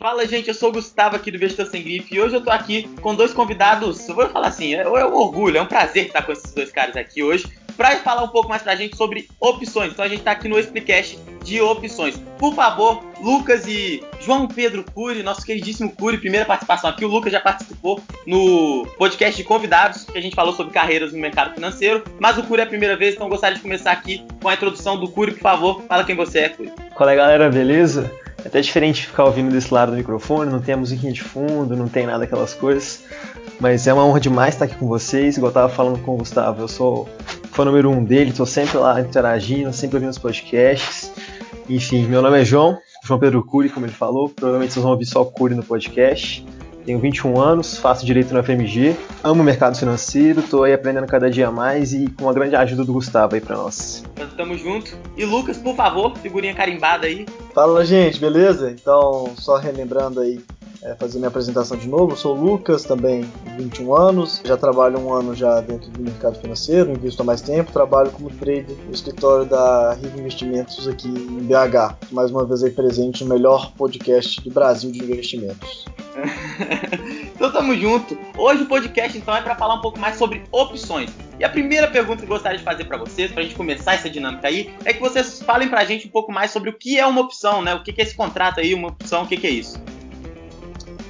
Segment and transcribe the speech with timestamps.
[0.00, 2.52] Fala, gente, eu sou o Gustavo aqui do Vestor Sem Grife e hoje eu tô
[2.52, 4.08] aqui com dois convidados.
[4.08, 6.70] Eu vou falar assim, é, é um orgulho, é um prazer estar com esses dois
[6.70, 9.90] caras aqui hoje para falar um pouco mais pra gente sobre opções.
[9.90, 12.16] Então a gente tá aqui no Explicast de opções.
[12.38, 17.04] Por favor, Lucas e João Pedro Cury, nosso queridíssimo Cury, primeira participação aqui.
[17.04, 21.18] O Lucas já participou no podcast de convidados, que a gente falou sobre carreiras no
[21.18, 22.04] mercado financeiro.
[22.20, 24.96] Mas o Cury é a primeira vez, então gostaria de começar aqui com a introdução
[24.96, 25.82] do Cury, por favor.
[25.88, 26.72] Fala quem você é, Cury.
[26.94, 27.50] Qual é, galera?
[27.50, 28.08] Beleza?
[28.44, 31.76] É até diferente ficar ouvindo desse lado do microfone, não tem a musiquinha de fundo,
[31.76, 33.04] não tem nada daquelas coisas.
[33.60, 35.36] Mas é uma honra demais estar aqui com vocês.
[35.36, 37.08] Igual eu tava falando com o Gustavo, eu sou
[37.50, 41.12] fã número um dele, tô sempre lá interagindo, sempre ouvindo os podcasts.
[41.68, 44.28] Enfim, meu nome é João, João Pedro Cury, como ele falou.
[44.28, 46.46] Provavelmente vocês vão ouvir só Cury no podcast.
[46.88, 51.30] Tenho 21 anos, faço direito no FMG, amo o mercado financeiro, tô aí aprendendo cada
[51.30, 54.02] dia mais e com a grande ajuda do Gustavo aí pra nós.
[54.38, 54.96] Tamo junto.
[55.14, 57.26] E Lucas, por favor, figurinha carimbada aí.
[57.52, 58.70] Fala, gente, beleza?
[58.70, 60.40] Então, só relembrando aí,
[60.82, 62.12] é, fazer minha apresentação de novo.
[62.12, 66.38] Eu sou o Lucas, também 21 anos, já trabalho um ano já dentro do mercado
[66.38, 71.40] financeiro, invisto há mais tempo, trabalho como trader no escritório da Riva Investimentos aqui em
[71.40, 71.96] BH.
[72.12, 75.86] Mais uma vez aí presente no melhor podcast do Brasil de investimentos.
[77.34, 78.18] então tamo junto.
[78.36, 81.10] Hoje o podcast então é para falar um pouco mais sobre opções.
[81.38, 84.10] E a primeira pergunta que eu gostaria de fazer para vocês, pra gente começar essa
[84.10, 87.06] dinâmica aí, é que vocês falem pra gente um pouco mais sobre o que é
[87.06, 87.74] uma opção, né?
[87.74, 89.80] O que é esse contrato aí, uma opção, o que é isso?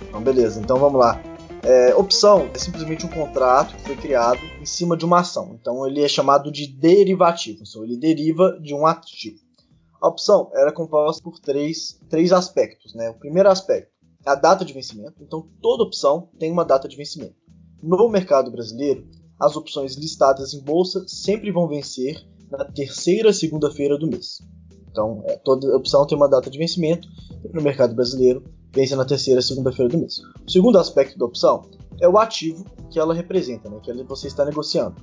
[0.09, 1.21] Então, beleza, então vamos lá.
[1.63, 5.57] É, opção é simplesmente um contrato que foi criado em cima de uma ação.
[5.61, 9.39] Então ele é chamado de derivativo, então ele deriva de um ativo.
[10.01, 12.95] A opção era composta por três, três aspectos.
[12.95, 13.11] Né?
[13.11, 13.91] O primeiro aspecto
[14.25, 15.17] é a data de vencimento.
[15.21, 17.35] Então toda opção tem uma data de vencimento.
[17.83, 19.07] No mercado brasileiro,
[19.39, 24.41] as opções listadas em bolsa sempre vão vencer na terceira segunda-feira do mês.
[24.91, 27.09] Então é, toda opção tem uma data de vencimento.
[27.45, 28.45] E no mercado brasileiro,
[28.79, 30.21] vence na terceira segunda-feira do mês.
[30.47, 31.63] O segundo aspecto da opção
[32.01, 34.95] é o ativo que ela representa, né, que você está negociando.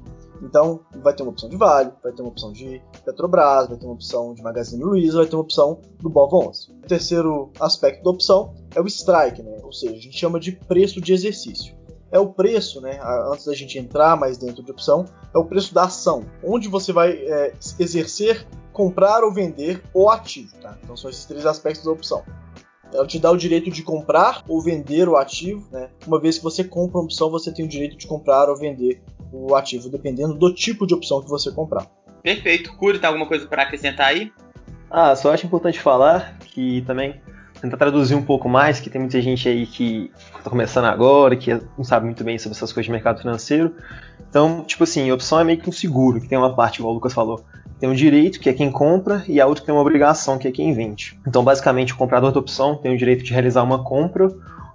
[0.41, 3.85] Então, vai ter uma opção de Vale, vai ter uma opção de Petrobras, vai ter
[3.85, 6.71] uma opção de Magazine Luiza, vai ter uma opção do Bova 11.
[6.71, 10.53] O terceiro aspecto da opção é o strike, né, ou seja, a gente chama de
[10.53, 11.75] preço de exercício.
[12.11, 12.99] É o preço, né,
[13.29, 16.93] antes da gente entrar mais dentro de opção, é o preço da ação, onde você
[16.93, 20.55] vai é, exercer, comprar ou vender o ativo.
[20.61, 20.77] Tá?
[20.81, 22.23] Então, são esses três aspectos da opção.
[22.95, 25.89] Ela te dá o direito de comprar ou vender o ativo, né?
[26.07, 29.01] Uma vez que você compra uma opção, você tem o direito de comprar ou vender
[29.31, 31.85] o ativo, dependendo do tipo de opção que você comprar.
[32.23, 32.75] Perfeito.
[32.75, 34.31] Curi, tem alguma coisa para acrescentar aí?
[34.89, 37.19] Ah, só acho importante falar que também
[37.61, 41.53] tentar traduzir um pouco mais, que tem muita gente aí que está começando agora, que
[41.77, 43.75] não sabe muito bem sobre essas coisas de mercado financeiro.
[44.29, 46.91] Então, tipo assim, a opção é meio que um seguro, que tem uma parte, igual
[46.91, 47.43] o Lucas falou,
[47.79, 50.51] tem um direito, que é quem compra, e a outra tem uma obrigação, que é
[50.51, 51.19] quem vende.
[51.27, 54.29] Então, basicamente, o comprador da opção tem o direito de realizar uma compra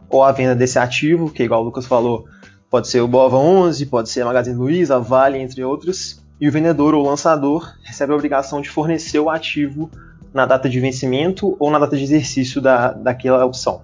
[0.08, 2.26] ou a venda desse ativo, que, igual o Lucas falou,
[2.68, 6.22] pode ser o Bova 11, pode ser a Magazine Luiza, a Vale, entre outros.
[6.40, 9.90] E o vendedor ou lançador recebe a obrigação de fornecer o ativo
[10.32, 13.82] na data de vencimento ou na data de exercício da, daquela opção.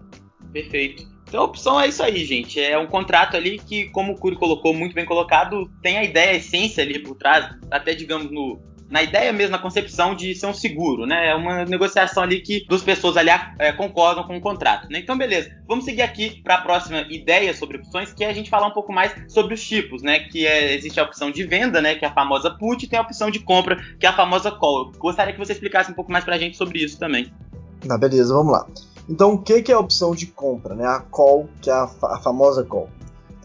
[0.53, 1.07] Perfeito.
[1.29, 2.61] Então a opção é isso aí, gente.
[2.61, 6.31] É um contrato ali que, como o Curi colocou, muito bem colocado, tem a ideia,
[6.31, 10.47] a essência ali por trás, até digamos no, na ideia mesmo, na concepção de ser
[10.47, 11.31] um seguro, né?
[11.31, 15.01] É uma negociação ali que duas pessoas ali é, concordam com o contrato, né?
[15.01, 15.51] Então, beleza.
[15.67, 18.73] Vamos seguir aqui para a próxima ideia sobre opções, que é a gente falar um
[18.73, 20.21] pouco mais sobre os tipos, né?
[20.21, 21.95] Que é, existe a opção de venda, né?
[21.97, 24.51] Que é a famosa put, e tem a opção de compra, que é a famosa
[24.51, 24.93] call.
[24.93, 27.33] Eu gostaria que você explicasse um pouco mais para a gente sobre isso também.
[27.87, 28.67] Tá, beleza, vamos lá.
[29.09, 30.87] Então, o que é a opção de compra, né?
[30.87, 32.89] A call, que é a, a famosa call.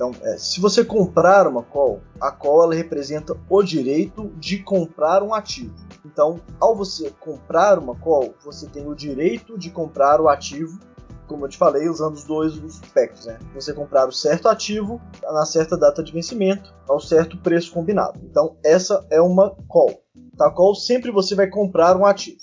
[0.02, 5.22] Então, é, se você comprar uma call, a call ela representa o direito de comprar
[5.22, 5.76] um ativo.
[6.04, 10.80] Então, ao você comprar uma call, você tem o direito de comprar o ativo,
[11.28, 13.28] como eu te falei, usando os dois aspectos.
[13.28, 13.38] Né?
[13.54, 18.20] Você comprar o certo ativo na certa data de vencimento, ao certo preço combinado.
[18.24, 20.02] Então, essa é uma call.
[20.36, 20.50] Tá?
[20.50, 22.40] Call sempre você vai comprar um ativo.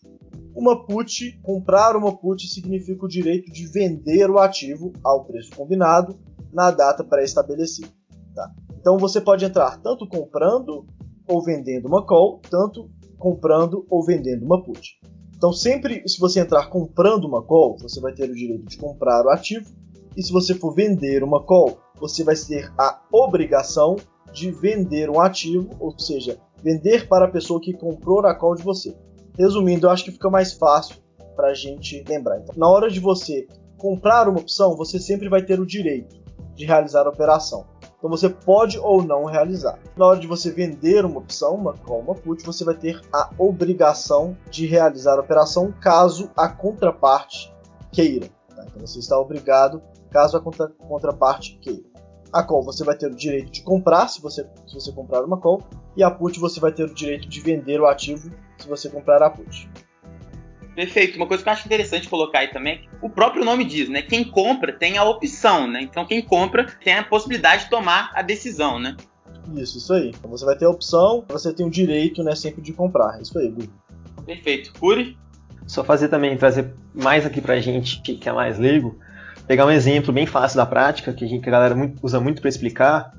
[0.54, 6.16] Uma put, comprar uma put significa o direito de vender o ativo ao preço combinado
[6.52, 7.88] na data pré-estabelecida.
[8.34, 8.50] Tá?
[8.80, 10.86] Então você pode entrar tanto comprando
[11.28, 14.98] ou vendendo uma call, tanto comprando ou vendendo uma put.
[15.36, 19.24] Então sempre se você entrar comprando uma call, você vai ter o direito de comprar
[19.24, 19.66] o ativo,
[20.16, 23.96] e se você for vender uma call, você vai ter a obrigação
[24.32, 28.62] de vender um ativo, ou seja, vender para a pessoa que comprou a call de
[28.62, 28.96] você.
[29.38, 30.96] Resumindo, eu acho que fica mais fácil
[31.36, 32.40] para a gente lembrar.
[32.40, 33.46] Então, na hora de você
[33.76, 36.16] comprar uma opção, você sempre vai ter o direito
[36.58, 37.64] de realizar a operação.
[37.96, 39.78] Então você pode ou não realizar.
[39.96, 43.30] Na hora de você vender uma opção, uma call, uma put, você vai ter a
[43.38, 47.52] obrigação de realizar a operação caso a contraparte
[47.92, 48.28] queira.
[48.54, 48.64] Tá?
[48.66, 51.88] Então você está obrigado, caso a contra, contraparte queira.
[52.32, 55.40] A call você vai ter o direito de comprar se você, se você comprar uma
[55.40, 55.62] call,
[55.96, 59.22] e a put você vai ter o direito de vender o ativo se você comprar
[59.22, 59.70] a put.
[60.78, 61.16] Perfeito.
[61.16, 63.88] Uma coisa que eu acho interessante colocar aí também é que o próprio nome diz,
[63.88, 64.00] né?
[64.00, 65.82] Quem compra tem a opção, né?
[65.82, 68.96] Então quem compra tem a possibilidade de tomar a decisão, né?
[69.56, 70.10] Isso, isso aí.
[70.10, 73.20] Então você vai ter a opção, você tem o direito, né, sempre de comprar.
[73.20, 73.68] Isso aí, Gu.
[74.24, 74.72] Perfeito.
[74.78, 75.18] Curi?
[75.66, 79.00] Só fazer também, trazer mais aqui pra gente que é mais leigo,
[79.48, 82.20] pegar um exemplo bem fácil da prática, que a, gente, que a galera muito, usa
[82.20, 83.17] muito para explicar.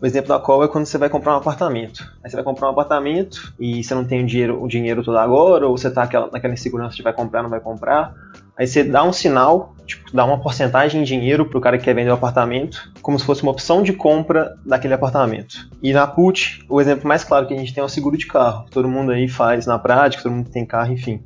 [0.00, 2.04] O exemplo da qual é quando você vai comprar um apartamento.
[2.22, 5.16] Aí você vai comprar um apartamento e você não tem o dinheiro, o dinheiro todo
[5.16, 8.12] agora, ou você está naquela insegurança de vai comprar, não vai comprar.
[8.58, 11.84] Aí você dá um sinal, tipo, dá uma porcentagem de dinheiro para o cara que
[11.84, 15.68] quer vender o apartamento, como se fosse uma opção de compra daquele apartamento.
[15.82, 18.26] E na put, o exemplo mais claro que a gente tem é o seguro de
[18.26, 18.66] carro.
[18.70, 21.22] Todo mundo aí faz na prática, todo mundo tem carro, enfim.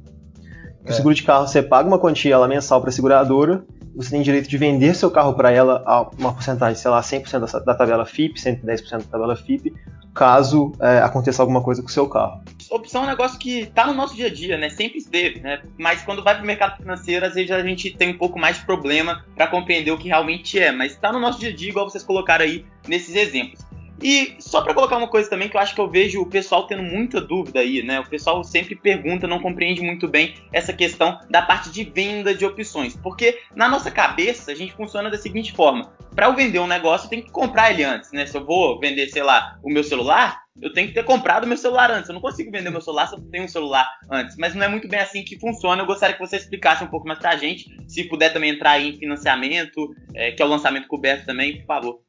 [0.84, 0.90] É.
[0.90, 3.64] O seguro de carro você paga uma quantia lá mensal para a seguradora
[3.94, 7.64] você tem direito de vender seu carro para ela a uma porcentagem, sei lá, 100%
[7.64, 9.74] da, tabela FIP, 110% da tabela FIP,
[10.14, 12.42] caso é, aconteça alguma coisa com o seu carro.
[12.70, 14.68] Opção é um negócio que está no nosso dia a dia, né?
[14.68, 15.62] Sempre esteve, né?
[15.78, 18.58] Mas quando vai para o mercado financeiro, às vezes a gente tem um pouco mais
[18.58, 20.70] de problema para compreender o que realmente é.
[20.70, 23.69] Mas está no nosso dia a dia, igual vocês colocaram aí nesses exemplos.
[24.02, 26.66] E só para colocar uma coisa também que eu acho que eu vejo o pessoal
[26.66, 28.00] tendo muita dúvida aí, né?
[28.00, 32.44] O pessoal sempre pergunta, não compreende muito bem essa questão da parte de venda de
[32.44, 36.66] opções, porque na nossa cabeça a gente funciona da seguinte forma: para eu vender um
[36.66, 38.26] negócio, eu tenho que comprar ele antes, né?
[38.26, 41.56] Se eu vou vender, sei lá, o meu celular, eu tenho que ter comprado meu
[41.56, 42.08] celular antes.
[42.08, 44.36] Eu não consigo vender meu celular se eu tenho um celular antes.
[44.36, 45.82] Mas não é muito bem assim que funciona.
[45.82, 47.74] Eu gostaria que você explicasse um pouco mais pra gente.
[47.88, 52.00] Se puder também entrar em financiamento, é, que é o lançamento coberto também, por favor.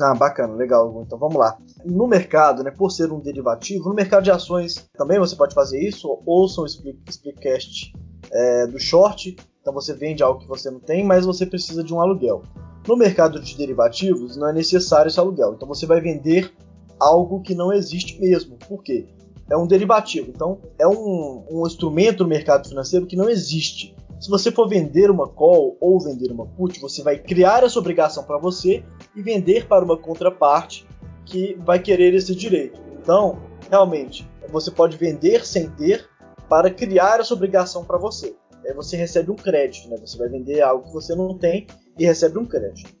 [0.00, 1.02] Ah, bacana, legal.
[1.04, 1.58] Então vamos lá.
[1.84, 5.80] No mercado, né, por ser um derivativo, no mercado de ações também você pode fazer
[5.80, 6.20] isso.
[6.24, 7.92] Ouçam o Splickcast
[8.30, 9.36] é, do short.
[9.60, 12.42] Então você vende algo que você não tem, mas você precisa de um aluguel.
[12.86, 15.54] No mercado de derivativos não é necessário esse aluguel.
[15.54, 16.52] Então você vai vender
[16.98, 18.56] algo que não existe mesmo.
[18.68, 19.06] Por quê?
[19.50, 20.30] É um derivativo.
[20.30, 23.96] Então é um, um instrumento no mercado financeiro que não existe.
[24.20, 28.24] Se você for vender uma call ou vender uma put, você vai criar essa obrigação
[28.24, 28.82] para você
[29.14, 30.86] e vender para uma contraparte
[31.24, 32.80] que vai querer esse direito.
[33.00, 33.38] Então,
[33.70, 36.08] realmente, você pode vender sem ter
[36.48, 38.34] para criar essa obrigação para você.
[38.66, 39.96] Aí você recebe um crédito, né?
[39.98, 41.66] Você vai vender algo que você não tem
[41.96, 42.92] e recebe um crédito.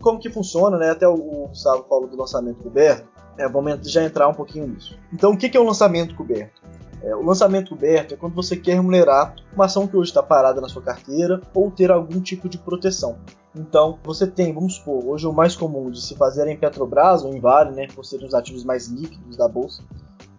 [0.00, 0.90] Como que funciona, né?
[0.90, 3.08] Até o Gustavo falou do lançamento coberto.
[3.38, 4.98] É, vamos já entrar um pouquinho nisso.
[5.12, 6.62] Então, o que é o lançamento coberto?
[7.02, 10.60] É, o lançamento coberto é quando você quer remunerar uma ação que hoje está parada
[10.60, 13.18] na sua carteira ou ter algum tipo de proteção.
[13.54, 17.22] Então, você tem, vamos supor, hoje o mais comum de se fazer é em Petrobras
[17.24, 19.82] ou em Vale, né, por serem os ativos mais líquidos da bolsa.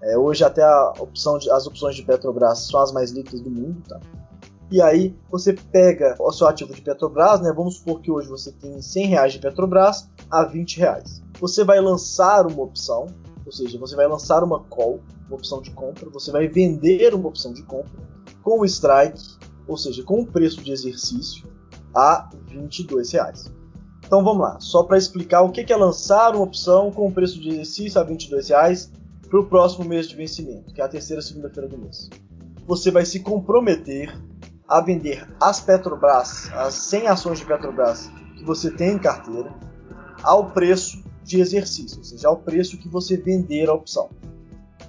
[0.02, 0.64] É, hoje até
[1.00, 4.00] opção de, as opções de Petrobras são as mais líquidas do mundo, tá?
[4.70, 7.54] E aí você pega o seu ativo de Petrobras, né?
[7.56, 11.22] Vamos supor que hoje você tem 100 reais de Petrobras a 20 reais.
[11.40, 13.08] Você vai lançar uma opção,
[13.46, 17.28] ou seja, você vai lançar uma call uma opção de compra, você vai vender uma
[17.28, 17.92] opção de compra
[18.42, 19.38] com o strike,
[19.68, 21.48] ou seja, com o preço de exercício
[21.94, 23.52] a 22 reais.
[24.06, 27.40] Então vamos lá, só para explicar o que é lançar uma opção com o preço
[27.42, 28.92] de exercício a 22 reais
[29.30, 32.10] para o próximo mês de vencimento, que é a terceira segunda-feira do mês.
[32.66, 34.18] Você vai se comprometer
[34.68, 39.54] a vender as Petrobras, as 100 ações de Petrobras que você tem em carteira,
[40.24, 44.10] ao preço de exercício, ou seja, ao preço que você vender a opção.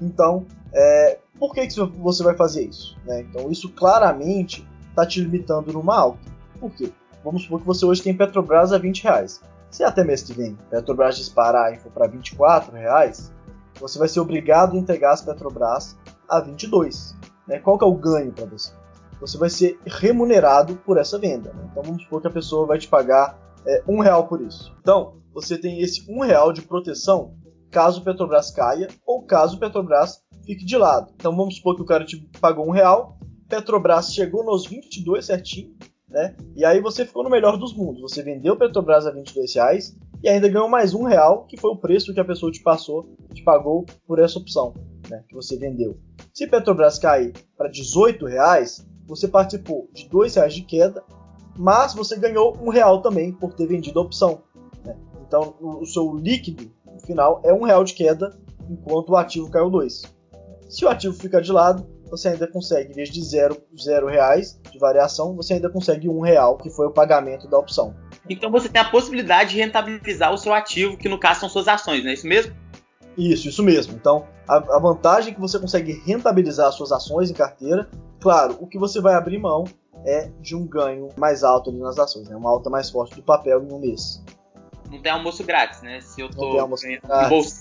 [0.01, 2.97] Então, é, por que, que você vai fazer isso?
[3.05, 3.21] Né?
[3.23, 6.19] Então, isso claramente está te limitando numa alta.
[6.59, 6.93] Por quê?
[7.25, 9.41] Vamos supor que você hoje tem Petrobras a 20 reais.
[9.71, 13.33] Se até mês que vem Petrobras disparar e for para 24 reais,
[13.79, 15.97] você vai ser obrigado a entregar as Petrobras
[16.29, 17.17] a 22.
[17.47, 17.59] Né?
[17.59, 18.73] Qual que é o ganho para você?
[19.21, 21.53] Você vai ser remunerado por essa venda.
[21.53, 21.69] Né?
[21.71, 24.75] Então vamos supor que a pessoa vai te pagar é, um real por isso.
[24.81, 27.35] Então você tem esse um real de proteção
[27.71, 31.13] caso o Petrobras caia ou caso o Petrobras fique de lado.
[31.15, 35.75] Então vamos supor que o cara te pagou um real, Petrobras chegou nos 22 certinho,
[36.09, 36.37] né?
[36.55, 38.03] E aí você ficou no melhor dos mundos.
[38.03, 41.77] Você vendeu Petrobras a 22 reais e ainda ganhou mais um real, que foi o
[41.77, 44.75] preço que a pessoa te passou, te pagou por essa opção,
[45.09, 45.25] né?
[45.29, 45.99] Que você vendeu.
[46.35, 51.03] Se Petrobras cair para 18 reais, você participou de 2 reais de queda,
[51.57, 54.43] mas você ganhou um real também por ter vendido a opção.
[54.85, 54.97] Né?
[55.27, 56.71] Então o seu líquido
[57.05, 58.37] final é um real de queda,
[58.69, 60.03] enquanto o ativo caiu 2.
[60.69, 64.59] Se o ativo ficar de lado, você ainda consegue, em vez de zero, zero reais
[64.71, 67.95] de variação, você ainda consegue um real, que foi o pagamento da opção.
[68.29, 71.69] Então você tem a possibilidade de rentabilizar o seu ativo, que no caso são suas
[71.69, 72.55] ações, não é isso mesmo?
[73.17, 73.95] Isso, isso mesmo.
[73.95, 77.89] Então, a, a vantagem é que você consegue rentabilizar suas ações em carteira.
[78.21, 79.65] Claro, o que você vai abrir mão
[80.05, 82.37] é de um ganho mais alto ali nas ações, né?
[82.37, 84.23] uma alta mais forte do papel em um mês
[84.91, 86.01] não tem almoço grátis, né?
[86.01, 86.59] Se eu tô,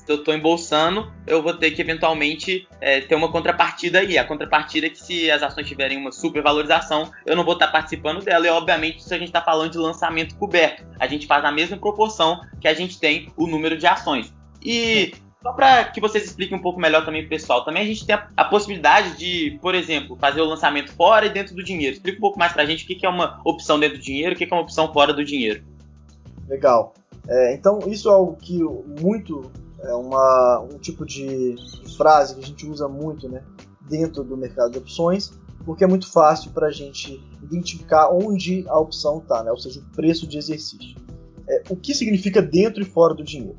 [0.07, 4.17] eu tô embolsando, eu vou ter que eventualmente é, ter uma contrapartida aí.
[4.17, 8.23] A contrapartida é que se as ações tiverem uma supervalorização, eu não vou estar participando
[8.23, 8.47] dela.
[8.47, 11.77] E obviamente, se a gente está falando de lançamento coberto, a gente faz na mesma
[11.77, 14.33] proporção que a gente tem o número de ações.
[14.63, 18.05] E só para que vocês expliquem um pouco melhor também pro pessoal, também a gente
[18.05, 21.95] tem a, a, possibilidade de, por exemplo, fazer o lançamento fora e dentro do dinheiro.
[21.95, 24.03] Explica um pouco mais para a gente o que, que é uma opção dentro do
[24.03, 25.63] dinheiro e o que, que é uma opção fora do dinheiro.
[26.47, 26.93] Legal.
[27.27, 28.63] É, então, isso é algo que
[29.01, 29.51] muito
[29.81, 31.55] é uma, um tipo de
[31.97, 33.43] frase que a gente usa muito né,
[33.89, 35.31] dentro do mercado de opções,
[35.65, 39.79] porque é muito fácil para a gente identificar onde a opção está, né, ou seja,
[39.79, 40.95] o preço de exercício.
[41.47, 43.57] É, o que significa dentro e fora do dinheiro?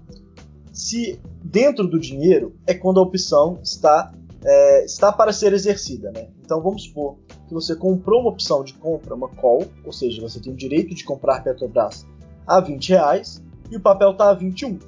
[0.73, 4.13] Se dentro do dinheiro é quando a opção está,
[4.45, 6.11] é, está para ser exercida.
[6.13, 6.29] Né?
[6.45, 7.17] Então vamos supor
[7.47, 10.95] que você comprou uma opção de compra, uma call, ou seja, você tem o direito
[10.95, 12.07] de comprar Petrobras
[12.49, 14.79] a 20 reais, e o papel está a 21.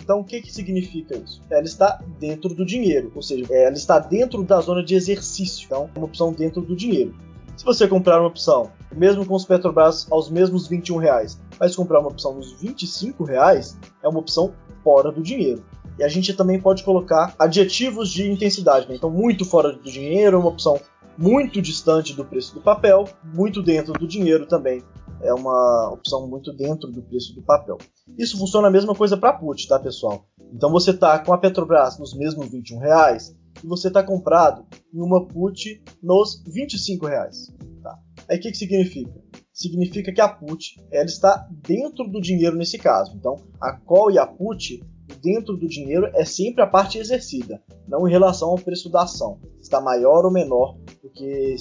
[0.00, 1.42] Então, o que, que significa isso?
[1.50, 5.66] Ela está dentro do dinheiro, ou seja, ela está dentro da zona de exercício.
[5.66, 7.14] Então, é uma opção dentro do dinheiro.
[7.56, 11.98] Se você comprar uma opção, mesmo com os Petrobras aos mesmos 21 reais, mas comprar
[11.98, 14.52] uma opção nos 25 reais, é uma opção
[14.84, 15.64] fora do dinheiro.
[15.98, 18.88] E a gente também pode colocar adjetivos de intensidade.
[18.88, 18.94] Né?
[18.94, 20.80] Então, muito fora do dinheiro é uma opção
[21.18, 24.82] muito distante do preço do papel, muito dentro do dinheiro também
[25.20, 27.78] é uma opção muito dentro do preço do papel.
[28.16, 30.26] Isso funciona a mesma coisa para put, tá, pessoal?
[30.52, 35.00] Então você está com a Petrobras nos mesmos 21 reais e você está comprado em
[35.00, 37.52] uma put nos 25 reais.
[37.82, 37.98] Tá?
[38.28, 39.12] Aí o que, que significa?
[39.52, 43.14] Significa que a put ela está dentro do dinheiro nesse caso.
[43.16, 44.80] Então a call e a put
[45.20, 49.40] dentro do dinheiro é sempre a parte exercida, não em relação ao preço da ação.
[49.60, 51.56] Está maior ou menor do que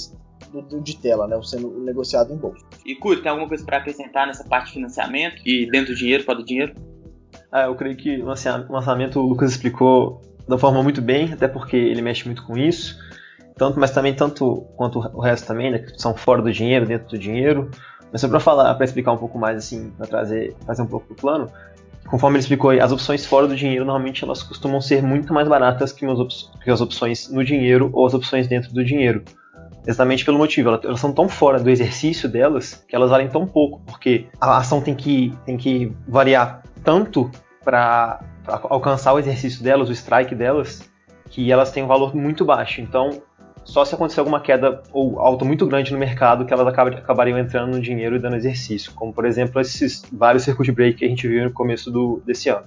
[0.51, 2.65] do, de tela, né, sendo negociado em bolsa.
[2.85, 6.23] E Curi, tem alguma coisa para acrescentar nessa parte de financiamento e dentro do dinheiro,
[6.23, 6.73] fora do dinheiro?
[7.51, 11.75] Ah, eu creio que o lançamento o Lucas explicou da forma muito bem, até porque
[11.75, 12.97] ele mexe muito com isso.
[13.55, 17.07] Tanto, mas também tanto quanto o resto também, né, que são fora do dinheiro, dentro
[17.09, 17.71] do dinheiro.
[18.11, 21.07] Mas só para falar, para explicar um pouco mais assim, para trazer, trazer um pouco
[21.09, 21.51] do plano,
[22.07, 25.91] conforme ele explicou, as opções fora do dinheiro normalmente elas costumam ser muito mais baratas
[25.91, 26.05] que,
[26.63, 29.23] que as opções no dinheiro ou as opções dentro do dinheiro.
[29.85, 33.81] Exatamente pelo motivo, elas, são tão fora do exercício delas que elas valem tão pouco,
[33.85, 37.31] porque a ação tem que, tem que variar tanto
[37.63, 40.89] para alcançar o exercício delas, o strike delas,
[41.29, 42.81] que elas têm um valor muito baixo.
[42.81, 43.21] Então,
[43.67, 47.75] só se acontecer alguma queda ou alta muito grande no mercado que elas acabariam entrando
[47.75, 51.27] no dinheiro e dando exercício, como por exemplo esses vários circuit break que a gente
[51.27, 52.65] viu no começo do, desse ano.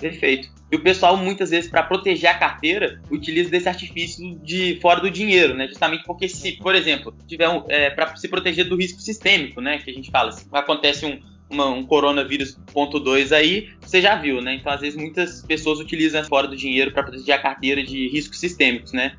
[0.00, 0.48] Perfeito.
[0.72, 5.10] E o pessoal, muitas vezes, para proteger a carteira, utiliza desse artifício de fora do
[5.10, 5.68] dinheiro, né?
[5.68, 9.78] Justamente porque se, por exemplo, tiver um, é, para se proteger do risco sistêmico, né?
[9.78, 14.16] Que a gente fala, se acontece um, uma, um coronavírus ponto 2 aí, você já
[14.16, 14.54] viu, né?
[14.54, 18.40] Então, às vezes, muitas pessoas utilizam fora do dinheiro para proteger a carteira de riscos
[18.40, 19.16] sistêmicos, né?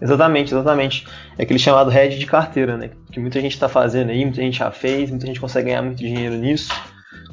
[0.00, 1.06] Exatamente, exatamente.
[1.36, 2.90] É aquele chamado hedge de carteira, né?
[3.10, 5.98] Que muita gente está fazendo aí, muita gente já fez, muita gente consegue ganhar muito
[5.98, 6.72] dinheiro nisso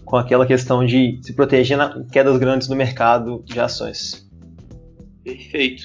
[0.05, 4.29] com aquela questão de se proteger na quedas grandes no mercado de ações.
[5.23, 5.83] Perfeito.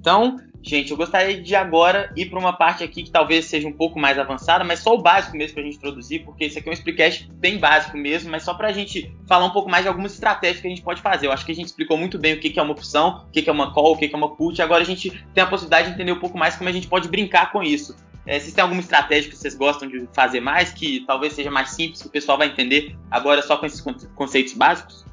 [0.00, 3.72] Então, gente, eu gostaria de agora ir para uma parte aqui que talvez seja um
[3.72, 6.68] pouco mais avançada, mas só o básico mesmo para a gente introduzir, porque isso aqui
[6.68, 9.84] é um explicast bem básico mesmo, mas só para a gente falar um pouco mais
[9.84, 11.26] de algumas estratégias que a gente pode fazer.
[11.26, 13.48] Eu acho que a gente explicou muito bem o que é uma opção, o que
[13.48, 15.94] é uma call, o que é uma put, agora a gente tem a possibilidade de
[15.94, 17.96] entender um pouco mais como a gente pode brincar com isso.
[18.26, 21.70] É, vocês têm alguma estratégia que vocês gostam de fazer mais, que talvez seja mais
[21.70, 23.82] simples, que o pessoal vai entender agora só com esses
[24.14, 25.04] conceitos básicos?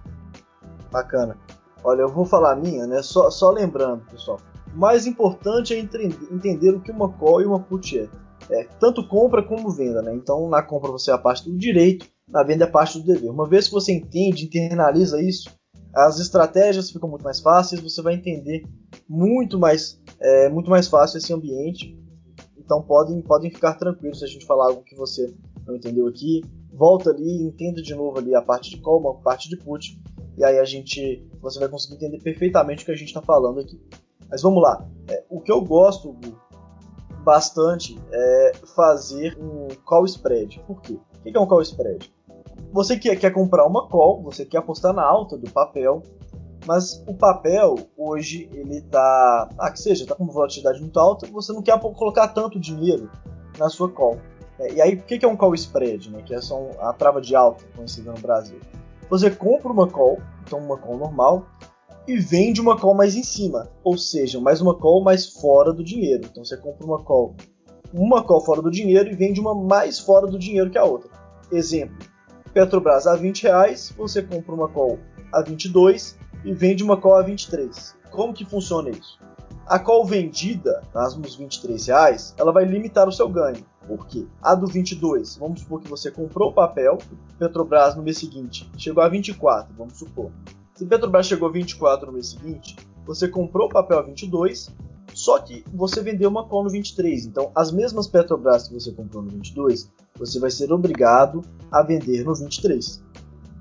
[0.91, 1.37] Bacana.
[1.83, 3.01] Olha, eu vou falar a minha, né?
[3.01, 4.39] Só, só lembrando, pessoal.
[4.73, 8.09] Mais importante é entender o que uma call e uma put é.
[8.49, 8.63] é.
[8.79, 10.13] Tanto compra como venda, né?
[10.13, 13.05] Então, na compra você é a parte do direito, na venda é a parte do
[13.05, 13.31] dever.
[13.31, 15.49] Uma vez que você entende, internaliza isso,
[15.95, 18.63] as estratégias ficam muito mais fáceis, você vai entender
[19.09, 21.97] muito mais, é, muito mais fácil esse ambiente
[22.67, 25.33] então podem, podem ficar tranquilos se a gente falar algo que você
[25.65, 26.43] não entendeu aqui.
[26.73, 29.97] Volta ali, entenda de novo ali a parte de call, a parte de put,
[30.37, 33.61] e aí a gente, você vai conseguir entender perfeitamente o que a gente está falando
[33.61, 33.81] aqui.
[34.29, 34.85] Mas vamos lá.
[35.09, 36.15] É, o que eu gosto
[37.23, 40.59] bastante é fazer um call spread.
[40.65, 40.97] Por quê?
[41.19, 42.13] O que é um call spread?
[42.71, 46.03] Você quer, quer comprar uma call, você quer apostar na alta do papel,
[46.65, 49.49] mas o papel, hoje, ele tá.
[49.57, 53.09] Ah, que seja, tá com volatilidade muito alta, você não quer colocar tanto dinheiro
[53.57, 54.17] na sua call.
[54.59, 56.21] É, e aí, o que é um call spread, né?
[56.23, 58.59] Que é só a trava de alta conhecida no Brasil.
[59.09, 61.45] Você compra uma call, então uma call normal,
[62.07, 65.83] e vende uma call mais em cima, ou seja, mais uma call mais fora do
[65.83, 66.27] dinheiro.
[66.31, 67.35] Então você compra uma call
[67.93, 71.09] uma call fora do dinheiro e vende uma mais fora do dinheiro que a outra.
[71.51, 71.97] Exemplo,
[72.53, 74.99] Petrobras a 20 reais, você compra uma call
[75.31, 77.95] a 22 e vende uma call a 23.
[78.11, 79.19] Como que funciona isso?
[79.65, 80.81] A call vendida,
[81.17, 83.65] nos 23 reais, ela vai limitar o seu ganho.
[83.85, 84.25] Por quê?
[84.41, 86.97] A do 22, vamos supor que você comprou o papel,
[87.37, 90.31] Petrobras no mês seguinte chegou a 24, vamos supor.
[90.77, 94.69] Se Petrobras chegou a 24 no mês seguinte, você comprou o papel a 22,
[95.11, 97.25] só que você vendeu uma call no 23.
[97.25, 101.41] Então, as mesmas Petrobras que você comprou no 22, você vai ser obrigado
[101.71, 103.03] a vender no 23.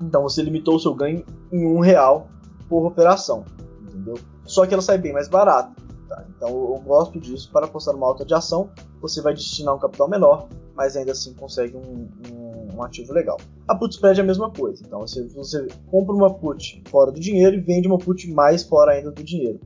[0.02, 2.28] Então, você limitou o seu ganho em um real
[2.68, 3.46] por operação,
[3.80, 4.18] entendeu?
[4.44, 5.74] Só que ela sai bem mais barata.
[6.10, 6.22] Tá?
[6.36, 8.68] Então, eu gosto disso para apostar numa alta de ação.
[9.00, 12.45] Você vai destinar um capital menor, mas ainda assim consegue um, um,
[12.76, 13.38] um ativo legal.
[13.66, 14.82] A put spread é a mesma coisa.
[14.86, 18.92] Então, você, você compra uma put fora do dinheiro e vende uma put mais fora
[18.92, 19.60] ainda do dinheiro.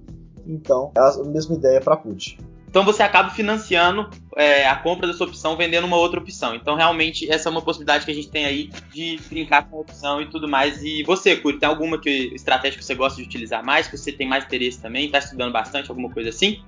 [0.46, 2.38] Então, é a mesma ideia para put.
[2.70, 6.54] Então você acaba financiando é, a compra dessa opção vendendo uma outra opção.
[6.54, 9.80] Então realmente essa é uma possibilidade que a gente tem aí de brincar com a
[9.80, 10.80] opção e tudo mais.
[10.82, 14.12] E você, Curi, tem alguma que, estratégia que você gosta de utilizar mais, que você
[14.12, 16.62] tem mais interesse também, está estudando bastante, alguma coisa assim?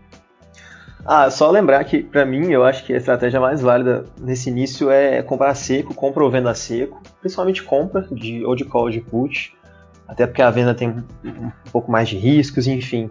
[1.05, 4.91] Ah, só lembrar que para mim eu acho que a estratégia mais válida nesse início
[4.91, 9.01] é comprar seco, compra ou venda seco, principalmente compra de ou de call ou de
[9.01, 9.53] put,
[10.07, 10.91] até porque a venda tem
[11.25, 13.11] um pouco mais de riscos, enfim.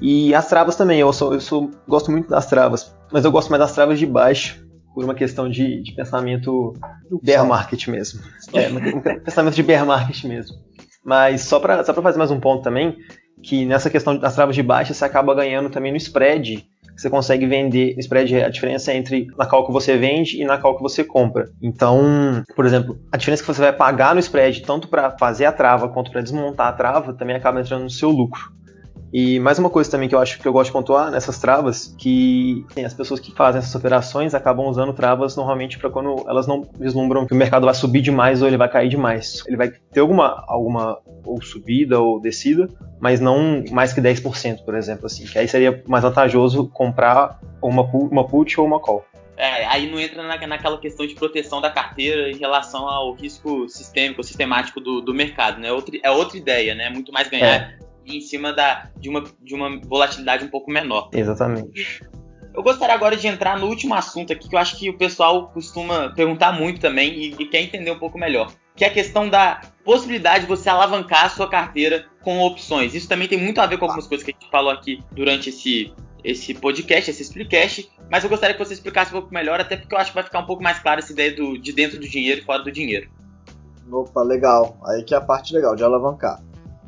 [0.00, 3.48] E as travas também, eu, sou, eu sou, gosto muito das travas, mas eu gosto
[3.48, 6.74] mais das travas de baixo, por uma questão de, de pensamento
[7.22, 8.20] bear market mesmo.
[8.52, 10.56] É, um pensamento de bear market mesmo.
[11.04, 12.98] Mas só para só fazer mais um ponto também,
[13.42, 17.46] que nessa questão das travas de baixo você acaba ganhando também no spread, você consegue
[17.46, 20.82] vender, spread é a diferença entre na qual que você vende e na qual que
[20.82, 21.50] você compra.
[21.60, 25.52] Então, por exemplo, a diferença que você vai pagar no spread, tanto para fazer a
[25.52, 28.52] trava quanto para desmontar a trava, também acaba entrando no seu lucro.
[29.12, 31.94] E mais uma coisa também que eu acho que eu gosto de pontuar nessas travas,
[31.98, 36.46] que tem as pessoas que fazem essas operações acabam usando travas normalmente para quando elas
[36.46, 39.42] não vislumbram que o mercado vai subir demais ou ele vai cair demais.
[39.46, 44.74] Ele vai ter alguma, alguma ou subida ou descida, mas não mais que 10%, por
[44.74, 45.26] exemplo, assim.
[45.26, 49.04] Que aí seria mais vantajoso comprar uma, uma put ou uma call.
[49.36, 53.68] É, aí não entra na, naquela questão de proteção da carteira em relação ao risco
[53.68, 55.70] sistêmico, sistemático do, do mercado, né?
[55.70, 56.88] Outra, é outra ideia, né?
[56.88, 61.10] Muito mais ganhar é em cima da, de, uma, de uma volatilidade um pouco menor.
[61.12, 62.02] Exatamente.
[62.54, 65.48] Eu gostaria agora de entrar no último assunto aqui que eu acho que o pessoal
[65.48, 69.28] costuma perguntar muito também e, e, quer entender um pouco melhor, que é a questão
[69.28, 72.94] da possibilidade de você alavancar a sua carteira com opções.
[72.94, 75.48] Isso também tem muito a ver com algumas coisas que a gente falou aqui durante
[75.48, 79.74] esse, esse podcast, esse explicast, mas eu gostaria que você explicasse um pouco melhor, até
[79.76, 81.98] porque eu acho que vai ficar um pouco mais clara essa ideia do, de dentro
[81.98, 83.10] do dinheiro e fora do dinheiro.
[83.90, 84.76] Opa, legal.
[84.84, 86.42] Aí que é a parte legal, de alavancar.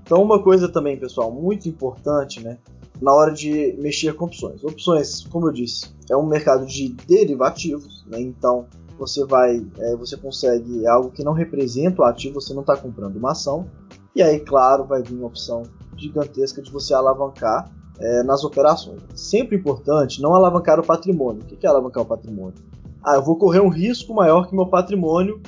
[0.05, 2.59] Então, uma coisa também, pessoal, muito importante, né?
[3.01, 4.62] Na hora de mexer com opções.
[4.62, 8.21] Opções, como eu disse, é um mercado de derivativos, né?
[8.21, 8.67] Então,
[8.99, 13.17] você vai, é, você consegue algo que não representa o ativo, você não está comprando
[13.17, 13.67] uma ação.
[14.14, 15.62] E aí, claro, vai vir uma opção
[15.97, 19.01] gigantesca de você alavancar é, nas operações.
[19.14, 21.43] Sempre importante não alavancar o patrimônio.
[21.43, 22.55] O que é alavancar o patrimônio?
[23.03, 25.40] Ah, eu vou correr um risco maior que meu patrimônio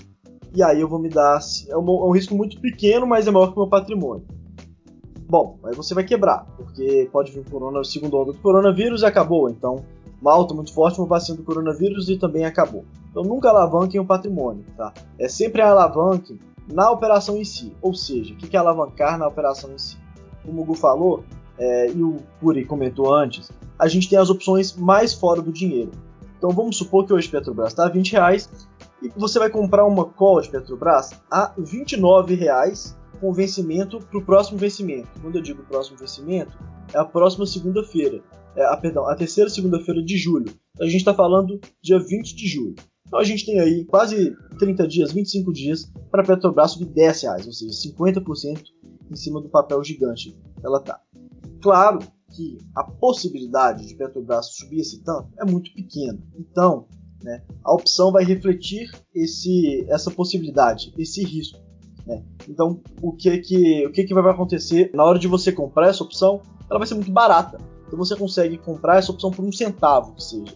[0.55, 1.39] e aí eu vou me dar.
[1.69, 4.25] É um, é um risco muito pequeno, mas é maior que meu patrimônio.
[5.29, 9.07] Bom, aí você vai quebrar, porque pode vir o corona, segundo onda do coronavírus e
[9.07, 9.51] acabou.
[9.51, 9.85] Então,
[10.21, 12.85] uma alta muito forte, uma vacina do coronavírus e também acabou.
[13.11, 14.93] Então, nunca alavanquem o patrimônio, tá?
[15.19, 16.39] É sempre alavanquem
[16.73, 17.73] na operação em si.
[17.83, 19.97] Ou seja, o que é alavancar na operação em si?
[20.45, 21.25] Como o Gu falou,
[21.59, 25.91] é, e o Puri comentou antes, a gente tem as opções mais fora do dinheiro.
[26.39, 28.49] Então vamos supor que hoje Petrobras está a 20 reais
[29.03, 34.25] e você vai comprar uma call de Petrobras a 29 reais com vencimento para o
[34.25, 35.09] próximo vencimento.
[35.21, 36.57] Quando eu digo próximo vencimento,
[36.93, 38.23] é a próxima segunda-feira.
[38.55, 40.47] É, a, perdão, a terceira segunda-feira de julho.
[40.75, 42.75] Então a gente está falando dia 20 de julho.
[43.07, 47.23] Então a gente tem aí quase 30 dias, 25 dias para a Petrobras subir 10
[47.23, 48.63] reais, ou seja, 50%
[49.11, 51.01] em cima do papel gigante ela está.
[51.63, 52.01] Claro
[52.35, 56.19] que a possibilidade de Petrobras subir esse tanto é muito pequena.
[56.37, 56.87] Então,
[57.23, 61.59] né, a opção vai refletir esse, essa possibilidade, esse risco.
[62.07, 62.23] Né?
[62.49, 66.05] Então, o que que, o que que vai acontecer na hora de você comprar essa
[66.05, 66.41] opção?
[66.71, 67.59] Ela vai ser muito barata.
[67.87, 70.55] Então você consegue comprar essa opção por um centavo, que seja.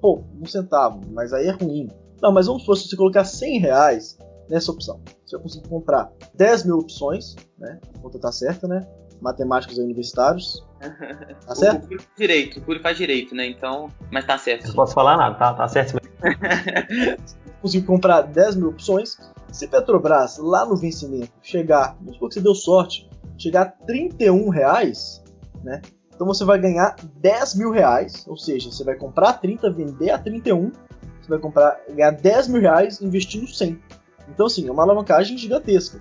[0.00, 1.88] Pô, um centavo, mas aí é ruim.
[2.22, 6.10] Não, mas vamos supor, se você colocar 100 reais nessa opção, você vai conseguir comprar
[6.34, 7.78] 10 mil opções, né?
[7.94, 8.86] A conta tá certa, né?
[9.20, 10.66] Matemáticos universitários.
[11.46, 11.90] Tá certo?
[11.90, 13.46] O, o direito, o Curi faz direito, né?
[13.46, 14.68] Então, mas tá certo.
[14.68, 15.98] Não posso falar nada, tá, tá certo
[17.58, 17.62] mesmo.
[17.62, 19.16] Consegui comprar 10 mil opções.
[19.52, 24.48] Se Petrobras, lá no vencimento, chegar, vamos supor que você deu sorte, chegar a 31
[24.48, 25.22] reais,
[25.62, 25.80] né?
[26.14, 30.10] Então você vai ganhar 10 mil reais, ou seja, você vai comprar a 30, vender
[30.10, 30.72] a 31,
[31.20, 33.80] você vai comprar, ganhar 10 mil reais investindo 100.
[34.28, 36.00] Então, assim, é uma alavancagem gigantesca.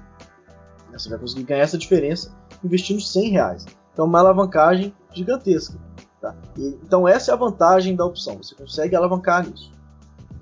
[0.92, 3.66] Você vai conseguir ganhar essa diferença investindo 100 reais.
[3.94, 5.78] Então, é uma alavancagem gigantesca.
[6.20, 6.36] Tá?
[6.58, 8.38] E, então, essa é a vantagem da opção.
[8.38, 9.72] Você consegue alavancar nisso.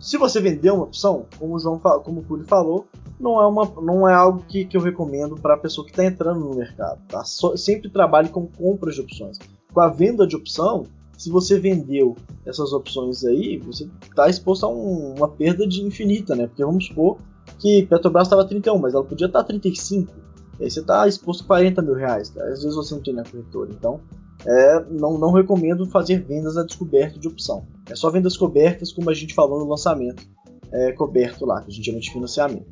[0.06, 2.86] Se você vender uma opção, como o João, como o falou,
[3.20, 6.06] não é, uma, não é algo que, que eu recomendo para a pessoa que está
[6.06, 7.02] entrando no mercado.
[7.08, 7.24] Tá?
[7.24, 9.40] So, sempre trabalhe com compras de opções.
[9.74, 10.84] Com a venda de opção,
[11.18, 12.16] se você vendeu
[12.46, 16.46] essas opções aí, você está exposto a um, uma perda de infinita, né?
[16.46, 17.18] Porque vamos supor
[17.58, 20.14] que Petrobras estava 31, mas ela podia estar tá 35.
[20.60, 22.30] E aí você está exposto a 40 mil reais.
[22.30, 22.52] Cara.
[22.52, 23.72] Às vezes você não tem na corretora.
[23.72, 24.00] Então,
[24.46, 27.66] é, não, não recomendo fazer vendas a descoberto de opção.
[27.90, 30.24] É só vendas cobertas, como a gente falou no lançamento
[30.72, 32.66] é, coberto lá, que a gente chama de financiamento.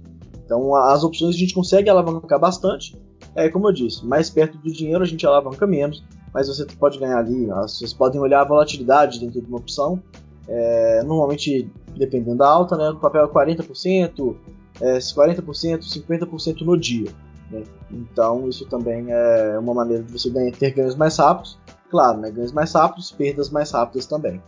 [0.46, 2.98] Então, as opções a gente consegue alavancar bastante.
[3.36, 7.00] É, como eu disse, mais perto do dinheiro a gente alavanca menos, mas você pode
[7.00, 7.48] ganhar ali.
[7.48, 10.02] Vocês podem olhar a volatilidade dentro de uma opção.
[10.48, 14.36] É, normalmente, dependendo da alta, né, o papel é 40%,
[14.82, 17.10] é, 40%, 50% no dia.
[17.50, 17.64] Né?
[17.90, 21.58] Então, isso também é uma maneira de você ganhar, ter ganhos mais rápidos.
[21.90, 24.42] Claro, né, ganhos mais rápidos, perdas mais rápidas também.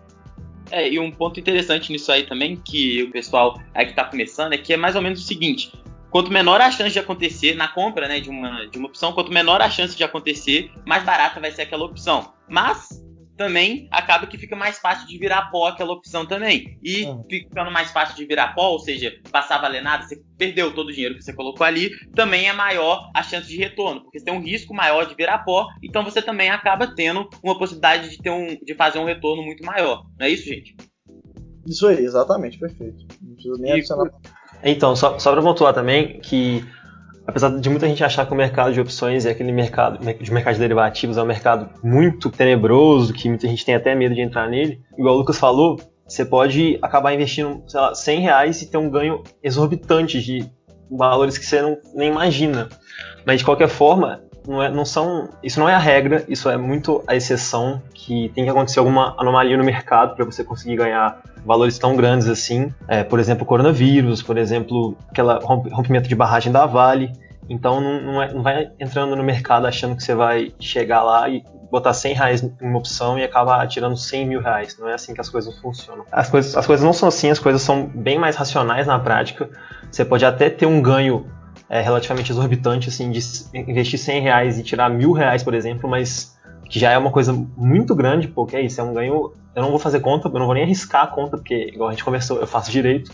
[0.71, 4.54] É, e um ponto interessante nisso aí também, que o pessoal aí que está começando,
[4.54, 5.71] é que é mais ou menos o seguinte:
[6.10, 9.32] quanto menor a chance de acontecer na compra né, de, uma, de uma opção, quanto
[9.32, 12.34] menor a chance de acontecer, mais barata vai ser aquela opção.
[12.47, 13.04] Mas
[13.38, 16.78] também acaba que fica mais fácil de virar pó aquela opção também.
[16.82, 17.24] E uhum.
[17.30, 20.89] ficando mais fácil de virar pó, ou seja, passar a valer nada, você perdeu todo
[20.89, 24.26] o dinheiro que você colocou ali, também é maior a chance de retorno, porque você
[24.26, 28.17] tem um risco maior de virar pó, então você também acaba tendo uma possibilidade de
[28.17, 30.06] ter um de fazer um retorno muito maior.
[30.19, 30.76] Não é isso, gente?
[31.65, 33.06] Isso aí, exatamente, perfeito.
[33.21, 34.12] Não precisa nem adicionar.
[34.63, 36.63] Então, só, só para pontuar também que
[37.28, 40.54] apesar de muita gente achar que o mercado de opções e aquele mercado de mercado
[40.54, 44.50] de derivativos é um mercado muito tenebroso, que muita gente tem até medo de entrar
[44.50, 48.78] nele, igual o Lucas falou, você pode acabar investindo, sei lá, 100 reais e ter
[48.78, 50.50] um ganho exorbitante de
[50.90, 52.70] valores que você não, nem imagina.
[53.26, 56.58] Mas de qualquer forma, não, é, não são, isso não é a regra, isso é
[56.58, 61.21] muito a exceção, que tem que acontecer alguma anomalia no mercado para você conseguir ganhar
[61.45, 62.73] valores tão grandes assim.
[62.88, 67.12] É, por exemplo, coronavírus, por exemplo, aquela rompimento de barragem da Vale.
[67.47, 71.29] Então não, não, é, não, vai entrando no mercado achando que você vai chegar lá
[71.29, 74.77] e botar 100 reais em uma opção e acabar tirando 100 mil reais.
[74.79, 76.05] Não é assim que as coisas funcionam.
[76.12, 79.49] As coisas, as coisas não são assim, as coisas são bem mais racionais na prática.
[79.91, 81.25] Você pode até ter um ganho
[81.69, 83.19] é, relativamente exorbitante, assim, de
[83.54, 86.36] investir 100 reais e tirar mil reais, por exemplo, mas
[86.69, 89.32] que já é uma coisa muito grande, porque é isso, é um ganho.
[89.56, 91.91] Eu não vou fazer conta, eu não vou nem arriscar a conta, porque, igual a
[91.91, 93.12] gente conversou, eu faço direito,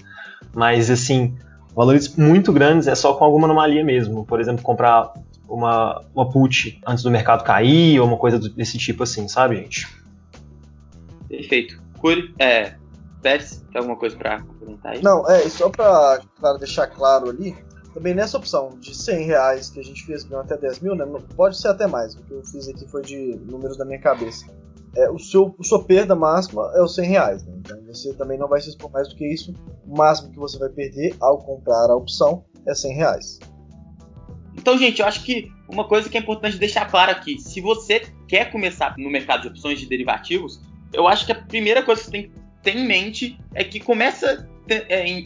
[0.54, 1.36] mas assim,
[1.76, 4.26] valores muito grandes é só com alguma anomalia mesmo.
[4.26, 5.14] Por exemplo, comprar
[5.48, 9.88] uma, uma put antes do mercado cair, ou uma coisa desse tipo assim, sabe, gente?
[11.28, 11.82] Perfeito.
[12.00, 12.74] Curi, é,
[13.22, 15.02] Pérez, tem alguma coisa para comentar aí?
[15.02, 16.20] Não, é, só para
[16.58, 17.56] deixar claro ali,
[17.94, 21.06] também nessa opção de 100 reais que a gente fez, que até 10 mil, né?
[21.36, 24.46] Pode ser até mais, o que eu fiz aqui foi de números da minha cabeça.
[24.96, 27.54] É, o seu, a sua perda máxima é os 100 reais, né?
[27.60, 29.54] Então você também não vai se expor mais do que isso.
[29.86, 33.40] O máximo que você vai perder ao comprar a opção é 100 reais.
[34.58, 38.02] Então, gente, eu acho que uma coisa que é importante deixar claro aqui: se você
[38.28, 40.62] quer começar no mercado de opções de derivativos,
[40.94, 43.80] eu acho que a primeira coisa que você tem que ter em mente é que
[43.80, 44.48] começa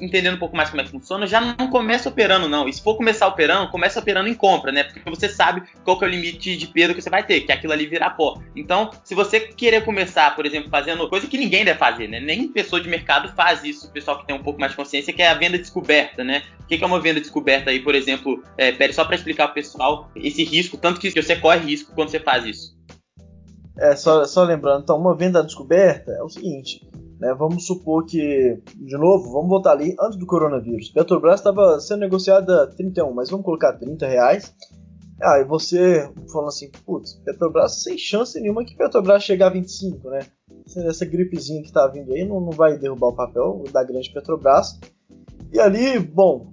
[0.02, 2.68] entendendo um pouco mais como é que funciona, já não começa operando, não.
[2.68, 4.84] E se for começar operando, começa operando em compra, né?
[4.84, 7.52] Porque você sabe qual que é o limite de perda que você vai ter, que
[7.52, 8.42] é aquilo ali virar pó.
[8.56, 12.20] Então, se você querer começar, por exemplo, fazendo coisa que ninguém deve fazer, né?
[12.20, 15.14] Nem pessoa de mercado faz isso, o pessoal que tem um pouco mais de consciência,
[15.14, 16.44] que é a venda descoberta, né?
[16.62, 18.44] O que é uma venda descoberta aí, por exemplo?
[18.58, 22.10] É, pera, só para explicar pro pessoal esse risco, tanto que você corre risco quando
[22.10, 22.76] você faz isso.
[23.78, 26.82] É, só, só lembrando, então, uma venda descoberta é o seguinte:
[27.20, 30.90] né, vamos supor que, de novo, vamos voltar ali antes do coronavírus.
[30.90, 34.54] Petrobras estava sendo negociada 31, mas vamos colocar 30 reais.
[35.22, 40.10] Ah, e você falando assim, putz, Petrobras sem chance nenhuma que Petrobras chegar a 25,
[40.10, 40.20] né?
[40.76, 44.78] Essa gripezinha que tá vindo aí não, não vai derrubar o papel da grande Petrobras.
[45.54, 46.52] E ali, bom,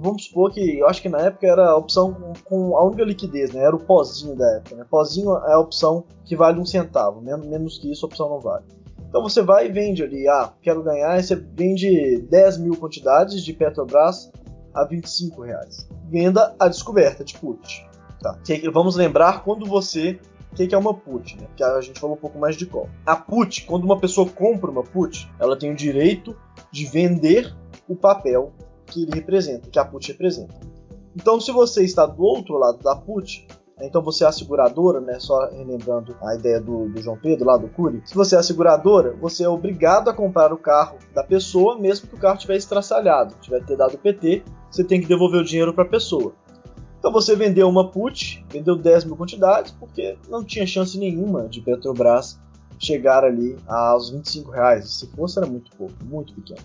[0.00, 3.52] vamos supor que eu acho que na época era a opção com, a única liquidez,
[3.52, 3.62] né?
[3.64, 4.86] Era o pozinho da época, né?
[4.88, 8.40] Pozinho é a opção que vale um centavo, menos, menos que isso a opção não
[8.40, 8.64] vale.
[9.16, 13.42] Então você vai e vende ali, ah, quero ganhar, e você vende 10 mil quantidades
[13.42, 14.30] de Petrobras
[14.74, 15.88] a 25 reais.
[16.10, 17.88] Venda a descoberta de put.
[18.20, 18.38] Tá.
[18.70, 20.20] Vamos lembrar quando você.
[20.52, 21.34] O que é uma put?
[21.40, 21.46] Né?
[21.56, 22.90] Que a gente falou um pouco mais de call.
[23.06, 26.36] A put, quando uma pessoa compra uma put, ela tem o direito
[26.70, 27.56] de vender
[27.88, 28.52] o papel
[28.84, 30.54] que ele representa, que a put representa.
[31.14, 33.48] Então, se você está do outro lado da put,
[33.80, 35.20] Então você é a seguradora, né?
[35.20, 38.02] Só relembrando a ideia do, do, João Pedro lá do Cury.
[38.06, 42.08] Se você é a seguradora, você é obrigado a comprar o carro da pessoa, mesmo
[42.08, 45.74] que o carro tiver estraçalhado, tiver ter dado PT, você tem que devolver o dinheiro
[45.74, 46.32] para a pessoa.
[46.98, 51.60] Então você vendeu uma put, vendeu 10 mil quantidades, porque não tinha chance nenhuma de
[51.60, 52.38] Petrobras
[52.78, 54.88] chegar ali aos 25 reais.
[54.88, 56.60] Se fosse, era muito pouco, muito pequeno.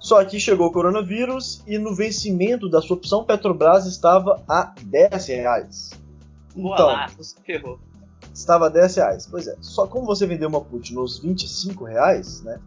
[0.00, 5.26] Só que chegou o coronavírus e no vencimento da sua opção Petrobras estava a 10
[5.26, 6.07] reais.
[6.56, 7.08] Então, lá,
[7.44, 7.78] ferrou.
[8.34, 9.26] Estava a 10 reais.
[9.26, 12.60] Pois é, só como você vendeu uma put nos 25 reais, né?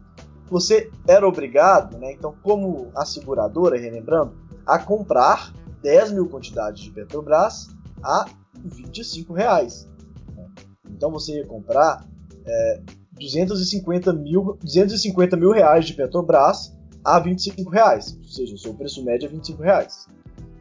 [0.50, 2.12] Você era obrigado, né?
[2.12, 4.34] Então, como a seguradora, relembrando,
[4.66, 7.68] a comprar 10 mil quantidades de Petrobras
[8.02, 8.26] a
[8.64, 9.88] 25 reais.
[10.36, 10.46] Né?
[10.90, 12.06] Então você ia comprar
[12.46, 12.80] é,
[13.12, 19.04] 250, mil, 250 mil reais de Petrobras a 25 reais, ou seja, o seu preço
[19.04, 20.06] médio é 25 reais.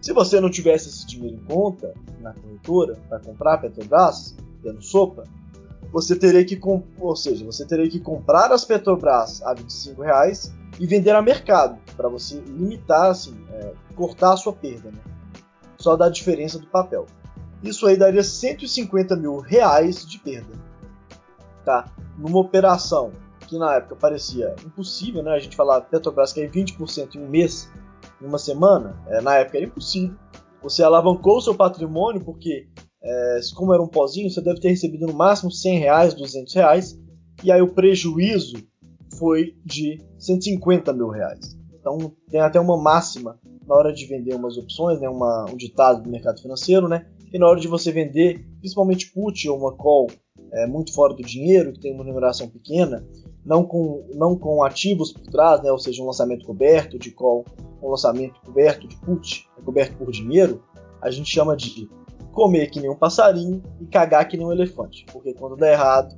[0.01, 5.25] Se você não tivesse esse dinheiro em conta na corretora para comprar Petrobras, dando sopa,
[5.91, 6.59] você teria que,
[6.99, 11.77] ou seja, você teria que comprar as Petrobras a 25 reais e vender a mercado
[11.95, 14.99] para você limitar, assim, é, cortar a sua perda, né?
[15.77, 17.05] Só da diferença do papel.
[17.61, 20.53] Isso aí daria 150 mil reais de perda,
[21.63, 21.85] tá?
[22.17, 23.11] Numa operação
[23.47, 25.31] que na época parecia impossível, né?
[25.31, 27.69] A gente falava Petrobras cair 20% em um mês,
[28.21, 30.15] em uma semana, é, na época era impossível.
[30.61, 32.67] Você alavancou o seu patrimônio porque,
[33.03, 36.99] é, como era um pozinho, você deve ter recebido no máximo 100 reais, 200 reais,
[37.43, 38.57] e aí o prejuízo
[39.17, 41.57] foi de 150 mil reais.
[41.73, 46.03] Então tem até uma máxima na hora de vender umas opções, né, uma, um ditado
[46.03, 50.07] do mercado financeiro, né, que na hora de você vender, principalmente put ou uma call
[50.51, 53.05] é, muito fora do dinheiro, que tem uma remuneração pequena,
[53.45, 57.45] não com, não com ativos por trás, né, ou seja, um lançamento coberto de call,
[57.81, 60.63] um lançamento coberto de put, é coberto por dinheiro,
[61.01, 61.89] a gente chama de
[62.31, 66.15] comer que nem um passarinho e cagar que nem um elefante, porque quando dá errado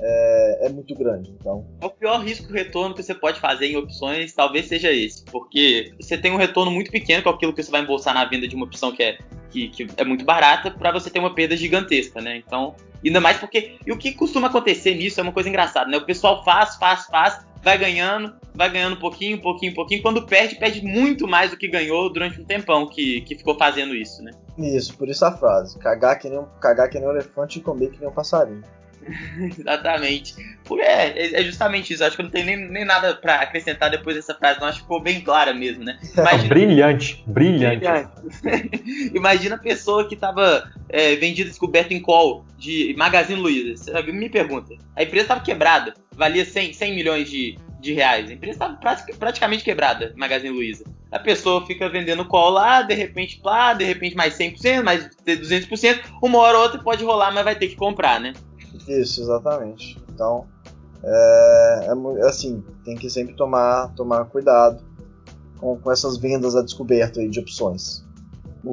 [0.00, 1.34] é, é muito grande.
[1.40, 6.16] Então, o pior risco-retorno que você pode fazer em opções talvez seja esse, porque você
[6.16, 8.54] tem um retorno muito pequeno, que é aquilo que você vai embolsar na venda de
[8.54, 9.18] uma opção que é,
[9.50, 12.36] que, que é muito barata, para você ter uma perda gigantesca, né?
[12.36, 12.74] Então,
[13.06, 13.76] ainda mais porque.
[13.86, 15.96] E o que costuma acontecer nisso é uma coisa engraçada, né?
[15.96, 20.02] O pessoal faz, faz, faz, vai ganhando, vai ganhando um pouquinho, pouquinho, pouquinho.
[20.02, 23.94] Quando perde, perde muito mais do que ganhou durante um tempão que, que ficou fazendo
[23.94, 24.32] isso, né?
[24.56, 27.62] Isso, por isso a frase: cagar que nem um, cagar que nem um elefante e
[27.62, 28.62] comer que nem um passarinho.
[29.58, 30.34] Exatamente.
[30.80, 32.04] É, é justamente isso.
[32.04, 34.60] Acho que não tem nem, nem nada para acrescentar depois dessa frase.
[34.60, 35.98] Não acho que ficou bem clara mesmo, né?
[36.16, 36.48] Imagina...
[36.48, 37.78] brilhante, brilhante.
[37.78, 39.10] brilhante.
[39.16, 44.02] Imagina a pessoa que estava é, vendida descoberta em call de Magazine Luiza.
[44.02, 44.74] Me pergunta.
[44.94, 45.94] A empresa estava quebrada.
[46.12, 48.28] Valia 100, 100 milhões de, de reais.
[48.28, 48.78] A empresa estava
[49.18, 50.84] praticamente quebrada, Magazine Luiza.
[51.10, 56.00] A pessoa fica vendendo call lá, de repente, lá, de repente mais 100%, mais 200%.
[56.22, 58.34] Uma hora ou outra pode rolar, mas vai ter que comprar, né?
[58.88, 59.98] Isso, exatamente.
[60.12, 60.46] Então,
[61.02, 64.82] é, é, assim, tem que sempre tomar, tomar cuidado
[65.58, 68.06] com, com essas vendas a descoberto aí de opções.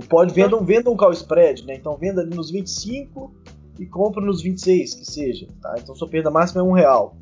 [0.09, 1.75] Pode venda, venda um call spread, né?
[1.75, 3.33] Então venda ali nos 25
[3.79, 5.47] e compra nos 26, que seja.
[5.61, 5.75] Tá?
[5.77, 7.15] Então sua perda máxima é um real.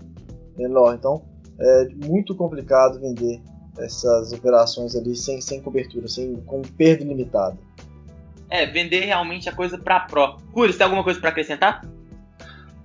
[0.57, 0.95] Menor.
[0.95, 1.21] Então
[1.59, 3.41] é muito complicado vender
[3.77, 7.57] essas operações ali sem, sem cobertura, sem, com perda limitada.
[8.49, 10.37] É, vender realmente a coisa para pró.
[10.51, 11.81] Curi, tem alguma coisa para acrescentar?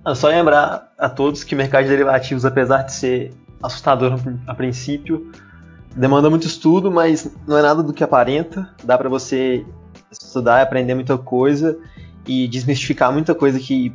[0.05, 4.55] É só lembrar a todos que o mercado de derivativos, apesar de ser assustador a
[4.55, 5.29] princípio,
[5.95, 8.73] demanda muito estudo, mas não é nada do que aparenta.
[8.83, 9.65] Dá para você
[10.11, 11.77] estudar, aprender muita coisa
[12.25, 13.93] e desmistificar muita coisa que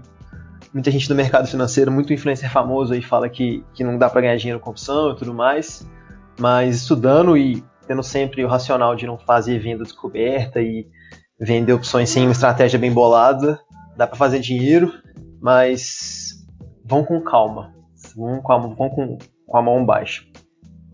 [0.72, 4.22] muita gente do mercado financeiro, muito influencer famoso aí fala que, que não dá para
[4.22, 5.88] ganhar dinheiro com opção e tudo mais.
[6.38, 10.86] Mas estudando e tendo sempre o racional de não fazer venda descoberta e
[11.40, 13.58] vender opções sem uma estratégia bem bolada,
[13.96, 14.92] dá para fazer dinheiro
[15.44, 16.42] mas
[16.82, 17.74] vão com calma.
[18.16, 20.24] Vão com a, vão com, com a mão baixa.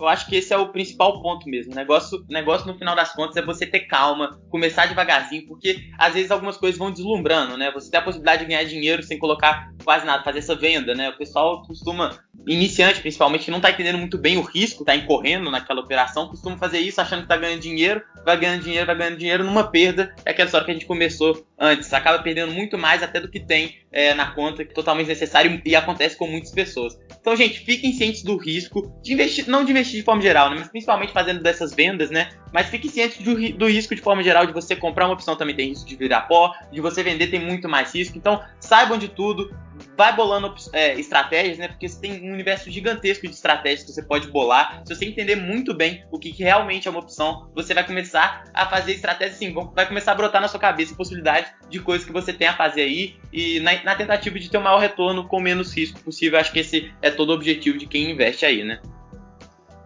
[0.00, 1.72] Eu acho que esse é o principal ponto mesmo.
[1.72, 6.14] O negócio, negócio, no final das contas, é você ter calma, começar devagarzinho, porque às
[6.14, 7.70] vezes algumas coisas vão deslumbrando, né?
[7.72, 11.10] Você tem a possibilidade de ganhar dinheiro sem colocar quase nada, fazer essa venda, né?
[11.10, 15.50] O pessoal costuma, iniciante principalmente, que não tá entendendo muito bem o risco, tá incorrendo
[15.50, 19.18] naquela operação, costuma fazer isso achando que tá ganhando dinheiro, vai ganhando dinheiro, vai ganhando
[19.18, 20.14] dinheiro numa perda.
[20.24, 21.92] É aquela história que a gente começou antes.
[21.92, 25.60] Acaba perdendo muito mais até do que tem é, na conta, que é totalmente necessário
[25.64, 26.98] e acontece com muitas pessoas.
[27.20, 30.56] Então, gente, fiquem cientes do risco de investir, não de investir de forma geral, né?
[30.58, 32.30] Mas principalmente fazendo dessas vendas, né?
[32.52, 35.54] Mas fiquem cientes do, do risco de forma geral de você comprar uma opção também
[35.54, 38.16] tem risco de virar pó, de você vender tem muito mais risco.
[38.16, 39.54] Então, saibam de tudo,
[39.96, 41.68] vai bolando é, estratégias, né?
[41.68, 44.82] Porque você tem um universo gigantesco de estratégias que você pode bolar.
[44.84, 48.44] Se você entender muito bem o que, que realmente é uma opção, você vai começar
[48.54, 52.12] a fazer estratégias assim, vai começar a brotar na sua cabeça possibilidades de coisas que
[52.12, 55.40] você tem a fazer aí e na, na tentativa de ter o maior retorno com
[55.40, 56.38] menos risco possível.
[56.38, 58.80] Acho que esse é todo o objetivo de quem investe aí, né?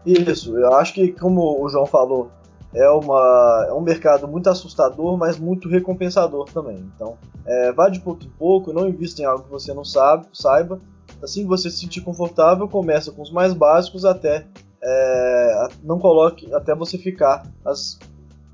[0.07, 2.30] Isso, eu acho que, como o João falou,
[2.74, 6.78] é, uma, é um mercado muito assustador, mas muito recompensador também.
[6.94, 10.26] Então, é, vá de pouco em pouco, não invista em algo que você não sabe,
[10.32, 10.80] saiba.
[11.22, 14.46] Assim que você se sentir confortável, começa com os mais básicos até
[14.82, 17.98] é, não coloque até você ficar as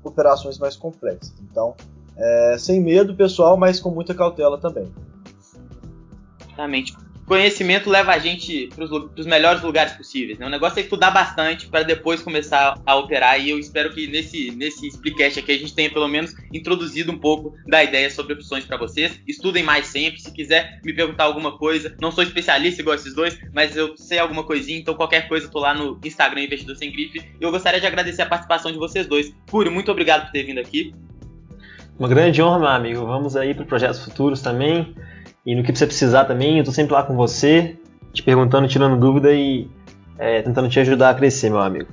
[0.03, 1.33] operações mais complexas.
[1.41, 1.75] Então,
[2.15, 4.91] é, sem medo, pessoal, mas com muita cautela também.
[6.47, 7.00] Exatamente
[7.31, 10.37] conhecimento leva a gente para os melhores lugares possíveis.
[10.37, 10.45] Né?
[10.45, 13.39] O negócio é estudar bastante para depois começar a operar.
[13.39, 17.17] E eu espero que nesse, nesse Explicast aqui a gente tenha pelo menos introduzido um
[17.17, 19.17] pouco da ideia sobre opções para vocês.
[19.25, 20.19] Estudem mais sempre.
[20.19, 24.19] Se quiser me perguntar alguma coisa, não sou especialista igual esses dois, mas eu sei
[24.19, 24.79] alguma coisinha.
[24.79, 27.31] Então qualquer coisa, eu tô lá no Instagram Investidor Sem Grife.
[27.39, 29.33] Eu gostaria de agradecer a participação de vocês dois.
[29.49, 30.93] Cúrio, muito obrigado por ter vindo aqui.
[31.97, 33.05] Uma grande honra, meu amigo.
[33.05, 34.93] Vamos aí para projetos futuros também.
[35.45, 37.77] E no que você precisar também, eu tô sempre lá com você,
[38.13, 39.67] te perguntando, tirando dúvida e
[40.17, 41.87] é, tentando te ajudar a crescer, meu amigo.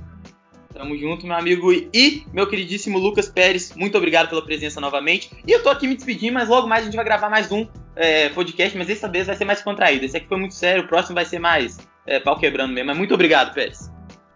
[0.75, 1.73] Tamo junto, meu amigo.
[1.73, 5.31] E meu queridíssimo Lucas Pérez, muito obrigado pela presença novamente.
[5.47, 7.67] E eu tô aqui me despedindo, mas logo mais a gente vai gravar mais um
[7.97, 10.05] é, podcast, mas dessa vez vai ser mais contraído.
[10.05, 12.87] Esse aqui foi muito sério, o próximo vai ser mais é, pau quebrando mesmo.
[12.89, 13.91] Mas muito obrigado, Pérez.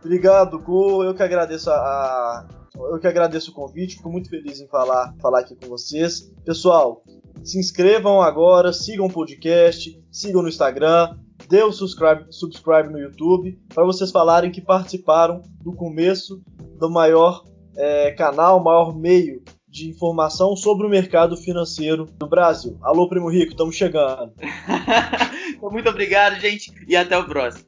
[0.04, 1.04] Obrigado, Gu.
[1.04, 5.40] Eu que agradeço a, eu que agradeço o convite, fico muito feliz em falar, falar
[5.40, 6.32] aqui com vocês.
[6.44, 7.02] Pessoal,
[7.44, 13.58] se inscrevam agora, sigam o podcast, sigam no Instagram, dê o subscribe, subscribe no YouTube,
[13.74, 16.42] para vocês falarem que participaram do começo
[16.78, 17.44] do maior
[17.76, 22.78] é, canal, maior meio de informação sobre o mercado financeiro do Brasil.
[22.82, 24.32] Alô, Primo Rico, estamos chegando.
[25.62, 27.60] Muito obrigado, gente, e até o próximo.